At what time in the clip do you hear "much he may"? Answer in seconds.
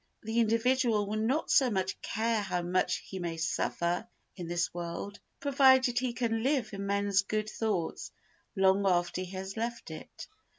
2.63-3.37